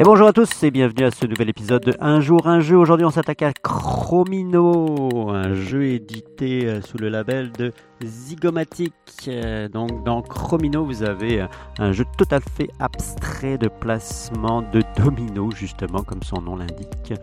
[0.00, 2.76] Et bonjour à tous et bienvenue à ce nouvel épisode de Un jour un jeu.
[2.76, 7.72] Aujourd'hui on s'attaque à Chromino, un jeu édité euh, sous le label de
[8.04, 8.94] Zygomatic.
[9.26, 11.46] Euh, donc dans Chromino vous avez euh,
[11.80, 17.14] un jeu tout fait abstrait de placement de dominos justement comme son nom l'indique.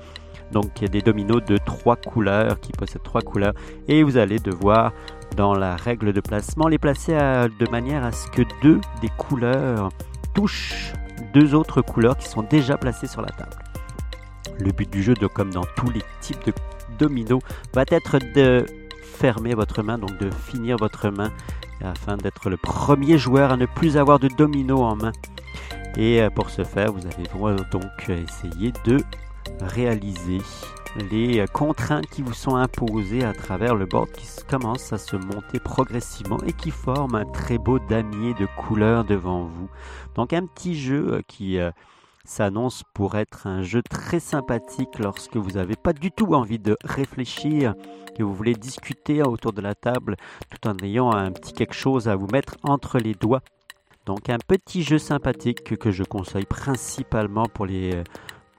[0.51, 3.53] Donc des dominos de trois couleurs qui possèdent trois couleurs
[3.87, 4.91] et vous allez devoir
[5.37, 9.87] dans la règle de placement les placer de manière à ce que deux des couleurs
[10.33, 10.91] touchent
[11.33, 13.55] deux autres couleurs qui sont déjà placées sur la table.
[14.59, 16.53] Le but du jeu, comme dans tous les types de
[16.97, 17.41] dominos,
[17.73, 18.65] va être de
[19.01, 21.31] fermer votre main, donc de finir votre main
[21.83, 25.11] afin d'être le premier joueur à ne plus avoir de domino en main.
[25.97, 27.27] Et euh, pour ce faire, vous allez
[27.71, 28.97] donc essayer de
[29.61, 30.39] réaliser
[31.11, 35.59] les contraintes qui vous sont imposées à travers le board qui commence à se monter
[35.59, 39.69] progressivement et qui forme un très beau damier de couleurs devant vous.
[40.15, 41.71] Donc un petit jeu euh, qui euh,
[42.23, 46.77] s'annonce pour être un jeu très sympathique lorsque vous n'avez pas du tout envie de
[46.83, 47.75] réfléchir,
[48.17, 50.15] que vous voulez discuter autour de la table
[50.49, 53.41] tout en ayant un petit quelque chose à vous mettre entre les doigts.
[54.05, 58.03] Donc un petit jeu sympathique que je conseille principalement pour les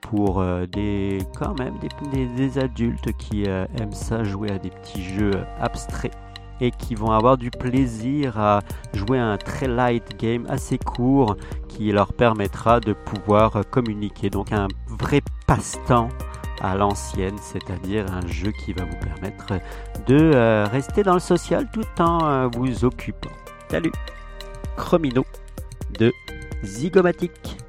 [0.01, 1.75] pour euh, des quand même
[2.13, 6.13] des, adultes qui euh, aiment ça jouer à des petits jeux abstraits
[6.61, 8.61] et qui vont avoir du plaisir à
[8.95, 11.37] jouer un très light game assez court
[11.69, 14.31] qui leur permettra de pouvoir communiquer.
[14.31, 16.09] Donc un vrai passe-temps
[16.63, 19.61] à l'ancienne, c'est-à-dire un jeu qui va vous permettre
[20.07, 23.33] de euh, rester dans le social tout en vous occupant.
[23.71, 23.93] Salut
[24.77, 25.25] Chromino
[25.99, 26.13] de
[26.63, 27.66] Zygomatic.